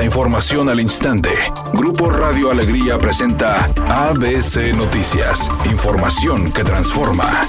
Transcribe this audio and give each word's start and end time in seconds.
La 0.00 0.06
información 0.06 0.70
al 0.70 0.80
instante. 0.80 1.28
Grupo 1.74 2.08
Radio 2.08 2.50
Alegría 2.50 2.96
presenta 2.96 3.66
ABC 3.86 4.74
Noticias. 4.74 5.50
Información 5.70 6.50
que 6.54 6.64
transforma. 6.64 7.46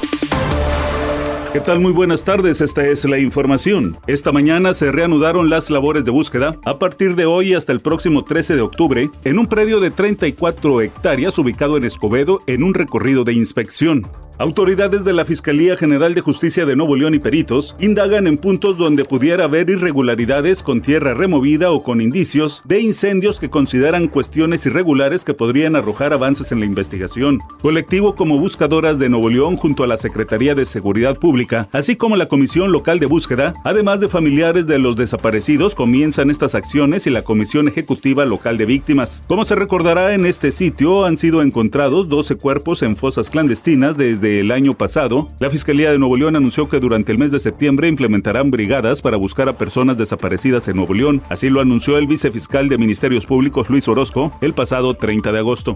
¿Qué 1.53 1.61
tal? 1.61 1.79
Muy 1.79 1.93
buenas 1.93 2.25
tardes, 2.25 2.59
esta 2.59 2.85
es 2.85 3.05
la 3.05 3.19
información. 3.19 3.97
Esta 4.05 4.33
mañana 4.33 4.73
se 4.73 4.91
reanudaron 4.91 5.49
las 5.49 5.69
labores 5.69 6.03
de 6.03 6.11
búsqueda 6.11 6.51
a 6.65 6.77
partir 6.77 7.15
de 7.15 7.25
hoy 7.25 7.53
hasta 7.53 7.71
el 7.71 7.79
próximo 7.79 8.25
13 8.25 8.55
de 8.55 8.61
octubre 8.61 9.09
en 9.23 9.39
un 9.39 9.47
predio 9.47 9.79
de 9.79 9.91
34 9.91 10.81
hectáreas 10.81 11.39
ubicado 11.39 11.77
en 11.77 11.85
Escobedo 11.85 12.41
en 12.47 12.63
un 12.63 12.73
recorrido 12.73 13.23
de 13.23 13.31
inspección. 13.31 14.05
Autoridades 14.41 15.05
de 15.05 15.13
la 15.13 15.23
Fiscalía 15.23 15.77
General 15.77 16.15
de 16.15 16.21
Justicia 16.21 16.65
de 16.65 16.75
Nuevo 16.75 16.95
León 16.95 17.13
y 17.13 17.19
peritos 17.19 17.75
indagan 17.79 18.25
en 18.25 18.39
puntos 18.39 18.75
donde 18.75 19.05
pudiera 19.05 19.43
haber 19.43 19.69
irregularidades 19.69 20.63
con 20.63 20.81
tierra 20.81 21.13
removida 21.13 21.69
o 21.69 21.83
con 21.83 22.01
indicios 22.01 22.63
de 22.65 22.79
incendios 22.79 23.39
que 23.39 23.51
consideran 23.51 24.07
cuestiones 24.07 24.65
irregulares 24.65 25.23
que 25.23 25.35
podrían 25.35 25.75
arrojar 25.75 26.11
avances 26.11 26.51
en 26.51 26.59
la 26.59 26.65
investigación. 26.65 27.37
Colectivo 27.61 28.15
como 28.15 28.39
Buscadoras 28.39 28.97
de 28.97 29.09
Nuevo 29.09 29.29
León 29.29 29.57
junto 29.57 29.83
a 29.83 29.87
la 29.87 29.97
Secretaría 29.97 30.55
de 30.55 30.65
Seguridad 30.65 31.19
Pública, 31.19 31.69
así 31.71 31.95
como 31.95 32.15
la 32.15 32.27
Comisión 32.27 32.71
Local 32.71 32.97
de 32.97 33.05
Búsqueda, 33.05 33.53
además 33.63 33.99
de 33.99 34.09
familiares 34.09 34.65
de 34.65 34.79
los 34.79 34.95
desaparecidos, 34.95 35.75
comienzan 35.75 36.31
estas 36.31 36.55
acciones 36.55 37.05
y 37.05 37.11
la 37.11 37.21
Comisión 37.21 37.67
Ejecutiva 37.67 38.25
Local 38.25 38.57
de 38.57 38.65
Víctimas. 38.65 39.23
Como 39.27 39.45
se 39.45 39.53
recordará 39.53 40.15
en 40.15 40.25
este 40.25 40.51
sitio, 40.51 41.05
han 41.05 41.17
sido 41.17 41.43
encontrados 41.43 42.09
12 42.09 42.37
cuerpos 42.37 42.81
en 42.81 42.95
fosas 42.95 43.29
clandestinas 43.29 43.97
desde 43.97 44.30
el 44.39 44.51
año 44.51 44.73
pasado, 44.73 45.27
la 45.39 45.49
Fiscalía 45.49 45.91
de 45.91 45.99
Nuevo 45.99 46.15
León 46.15 46.35
anunció 46.35 46.69
que 46.69 46.79
durante 46.79 47.11
el 47.11 47.17
mes 47.17 47.31
de 47.31 47.39
septiembre 47.39 47.87
implementarán 47.87 48.51
brigadas 48.51 49.01
para 49.01 49.17
buscar 49.17 49.49
a 49.49 49.57
personas 49.57 49.97
desaparecidas 49.97 50.67
en 50.67 50.77
Nuevo 50.77 50.93
León. 50.93 51.21
Así 51.29 51.49
lo 51.49 51.61
anunció 51.61 51.97
el 51.97 52.07
vicefiscal 52.07 52.69
de 52.69 52.77
Ministerios 52.77 53.25
Públicos 53.25 53.69
Luis 53.69 53.87
Orozco 53.87 54.31
el 54.41 54.53
pasado 54.53 54.93
30 54.93 55.31
de 55.31 55.39
agosto. 55.39 55.75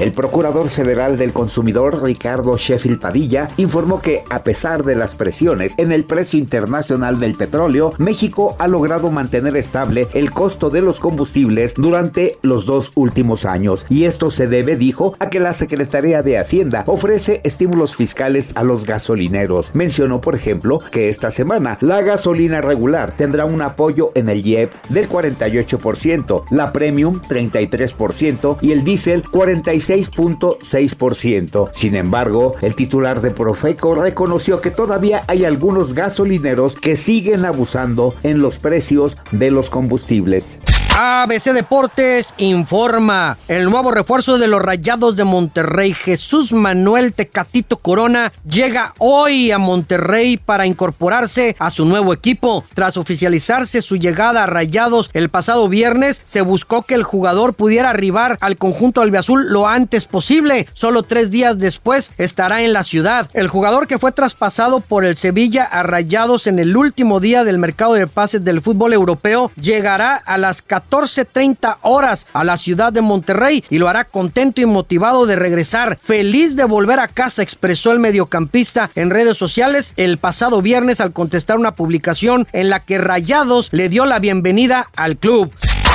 El 0.00 0.10
procurador 0.10 0.70
federal 0.70 1.16
del 1.16 1.32
consumidor 1.32 2.02
Ricardo 2.02 2.56
Sheffield 2.56 3.00
Padilla 3.00 3.48
informó 3.56 4.02
que 4.02 4.24
a 4.28 4.42
pesar 4.42 4.82
de 4.82 4.96
las 4.96 5.14
presiones 5.14 5.72
en 5.76 5.92
el 5.92 6.04
precio 6.04 6.36
internacional 6.36 7.20
del 7.20 7.36
petróleo, 7.36 7.92
México 7.98 8.56
ha 8.58 8.66
logrado 8.66 9.12
mantener 9.12 9.56
estable 9.56 10.08
el 10.12 10.32
costo 10.32 10.68
de 10.68 10.82
los 10.82 10.98
combustibles 10.98 11.74
durante 11.74 12.36
los 12.42 12.66
dos 12.66 12.90
últimos 12.96 13.44
años. 13.44 13.86
Y 13.88 14.04
esto 14.04 14.32
se 14.32 14.48
debe, 14.48 14.74
dijo, 14.74 15.14
a 15.20 15.30
que 15.30 15.38
la 15.38 15.52
Secretaría 15.52 16.22
de 16.22 16.38
Hacienda 16.38 16.82
ofrece 16.88 17.40
estímulos 17.44 17.94
fiscales 17.94 18.50
a 18.56 18.64
los 18.64 18.84
gasolineros. 18.84 19.70
Mencionó, 19.74 20.20
por 20.20 20.34
ejemplo, 20.34 20.80
que 20.90 21.08
esta 21.08 21.30
semana 21.30 21.78
la 21.80 22.02
gasolina 22.02 22.60
regular 22.60 23.12
tendrá 23.16 23.44
un 23.44 23.62
apoyo 23.62 24.10
en 24.16 24.28
el 24.28 24.44
IEP 24.44 24.72
del 24.88 25.08
48%, 25.08 26.46
la 26.50 26.72
premium 26.72 27.20
33% 27.22 28.58
y 28.60 28.72
el 28.72 28.82
diésel 28.82 29.22
45%. 29.22 29.83
6.6%. 29.88 31.70
Sin 31.72 31.94
embargo, 31.94 32.54
el 32.62 32.74
titular 32.74 33.20
de 33.20 33.30
Profeco 33.30 33.94
reconoció 33.94 34.60
que 34.60 34.70
todavía 34.70 35.22
hay 35.26 35.44
algunos 35.44 35.94
gasolineros 35.94 36.74
que 36.74 36.96
siguen 36.96 37.44
abusando 37.44 38.14
en 38.22 38.40
los 38.40 38.58
precios 38.58 39.16
de 39.30 39.50
los 39.50 39.70
combustibles. 39.70 40.58
ABC 40.96 41.52
Deportes 41.52 42.34
informa. 42.36 43.36
El 43.48 43.68
nuevo 43.68 43.90
refuerzo 43.90 44.38
de 44.38 44.46
los 44.46 44.62
Rayados 44.62 45.16
de 45.16 45.24
Monterrey, 45.24 45.92
Jesús 45.92 46.52
Manuel 46.52 47.14
Tecatito 47.14 47.78
Corona, 47.78 48.32
llega 48.48 48.94
hoy 48.98 49.50
a 49.50 49.58
Monterrey 49.58 50.36
para 50.36 50.66
incorporarse 50.66 51.56
a 51.58 51.70
su 51.70 51.84
nuevo 51.84 52.12
equipo. 52.12 52.64
Tras 52.74 52.96
oficializarse 52.96 53.82
su 53.82 53.96
llegada 53.96 54.44
a 54.44 54.46
Rayados 54.46 55.10
el 55.14 55.30
pasado 55.30 55.68
viernes, 55.68 56.22
se 56.24 56.42
buscó 56.42 56.82
que 56.82 56.94
el 56.94 57.02
jugador 57.02 57.54
pudiera 57.54 57.90
arribar 57.90 58.38
al 58.40 58.56
conjunto 58.56 59.00
albiazul 59.00 59.50
lo 59.50 59.66
antes 59.66 60.04
posible. 60.04 60.68
Solo 60.74 61.02
tres 61.02 61.32
días 61.32 61.58
después 61.58 62.12
estará 62.18 62.62
en 62.62 62.72
la 62.72 62.84
ciudad. 62.84 63.28
El 63.34 63.48
jugador 63.48 63.88
que 63.88 63.98
fue 63.98 64.12
traspasado 64.12 64.78
por 64.78 65.04
el 65.04 65.16
Sevilla 65.16 65.64
a 65.64 65.82
Rayados 65.82 66.46
en 66.46 66.60
el 66.60 66.76
último 66.76 67.18
día 67.18 67.42
del 67.42 67.58
mercado 67.58 67.94
de 67.94 68.06
pases 68.06 68.44
del 68.44 68.62
fútbol 68.62 68.92
europeo 68.92 69.50
llegará 69.60 70.14
a 70.14 70.38
las 70.38 70.62
14 70.62 70.83
14.30 70.90 71.78
horas 71.82 72.26
a 72.32 72.44
la 72.44 72.56
ciudad 72.56 72.92
de 72.92 73.00
Monterrey 73.00 73.64
y 73.70 73.78
lo 73.78 73.88
hará 73.88 74.04
contento 74.04 74.60
y 74.60 74.66
motivado 74.66 75.26
de 75.26 75.36
regresar. 75.36 75.98
Feliz 76.02 76.56
de 76.56 76.64
volver 76.64 77.00
a 77.00 77.08
casa, 77.08 77.42
expresó 77.42 77.92
el 77.92 77.98
mediocampista 77.98 78.90
en 78.94 79.10
redes 79.10 79.36
sociales 79.36 79.92
el 79.96 80.18
pasado 80.18 80.62
viernes 80.62 81.00
al 81.00 81.12
contestar 81.12 81.58
una 81.58 81.74
publicación 81.74 82.46
en 82.52 82.70
la 82.70 82.80
que 82.80 82.98
Rayados 82.98 83.68
le 83.72 83.88
dio 83.88 84.06
la 84.06 84.18
bienvenida 84.18 84.88
al 84.96 85.16
club. 85.16 85.52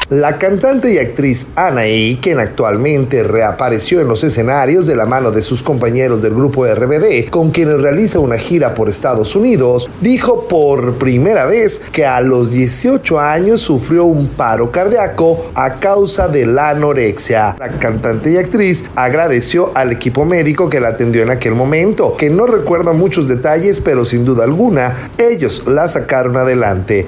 La 0.09 0.39
cantante 0.39 0.91
y 0.91 0.97
actriz 0.97 1.45
Anaí, 1.55 2.17
quien 2.19 2.39
actualmente 2.39 3.21
reapareció 3.21 4.01
en 4.01 4.07
los 4.07 4.23
escenarios 4.23 4.87
de 4.87 4.95
la 4.95 5.05
mano 5.05 5.29
de 5.29 5.43
sus 5.43 5.61
compañeros 5.61 6.19
del 6.19 6.33
grupo 6.33 6.65
RBD, 6.65 7.29
con 7.29 7.51
quienes 7.51 7.79
realiza 7.79 8.17
una 8.17 8.39
gira 8.39 8.73
por 8.73 8.89
Estados 8.89 9.35
Unidos, 9.35 9.87
dijo 10.01 10.47
por 10.47 10.95
primera 10.95 11.45
vez 11.45 11.79
que 11.91 12.07
a 12.07 12.21
los 12.21 12.49
18 12.49 13.19
años 13.19 13.61
sufrió 13.61 14.05
un 14.05 14.29
paro 14.29 14.71
cardíaco 14.71 15.51
a 15.53 15.75
causa 15.75 16.27
de 16.27 16.47
la 16.47 16.69
anorexia. 16.69 17.55
La 17.59 17.77
cantante 17.77 18.31
y 18.31 18.37
actriz 18.37 18.85
agradeció 18.95 19.71
al 19.75 19.91
equipo 19.91 20.25
médico 20.25 20.71
que 20.71 20.79
la 20.79 20.87
atendió 20.87 21.21
en 21.21 21.29
aquel 21.29 21.53
momento, 21.53 22.15
que 22.17 22.31
no 22.31 22.47
recuerda 22.47 22.93
muchos 22.93 23.27
detalles, 23.27 23.79
pero 23.79 24.05
sin 24.05 24.25
duda 24.25 24.45
alguna, 24.45 25.11
ellos 25.19 25.61
la 25.67 25.87
sacaron 25.87 26.35
adelante. 26.35 27.05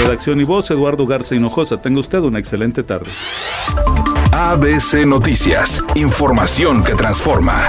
Redacción 0.00 0.40
y 0.40 0.44
voz, 0.44 0.70
Eduardo 0.70 1.06
Garza 1.06 1.34
Hinojosa. 1.34 1.80
Tenga 1.80 2.00
usted 2.00 2.20
una 2.20 2.38
excelente 2.38 2.82
tarde. 2.82 3.10
ABC 4.32 5.06
Noticias. 5.06 5.82
Información 5.94 6.82
que 6.82 6.94
transforma. 6.94 7.68